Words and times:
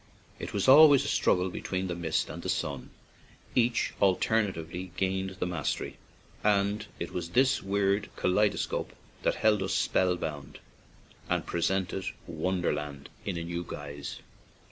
It 0.39 0.51
was 0.51 0.67
always 0.67 1.05
a 1.05 1.07
strug 1.07 1.35
gle 1.37 1.49
between 1.51 1.85
the 1.85 1.93
mist 1.95 2.31
and 2.31 2.41
the 2.41 2.49
sun; 2.49 2.89
each 3.53 3.93
alternately 3.99 4.91
gained 4.97 5.35
the 5.37 5.45
mastery, 5.45 5.97
and 6.43 6.87
it 6.97 7.11
was 7.11 7.29
this 7.29 7.61
weird 7.61 8.09
kaleidoscope 8.15 8.93
that 9.21 9.35
held 9.35 9.61
us 9.61 9.75
spellbound 9.75 10.57
and 11.29 11.45
presented 11.45 12.05
wonderland 12.25 13.09
in 13.25 13.37
a 13.37 13.43
new 13.43 13.63
guise. 13.63 14.17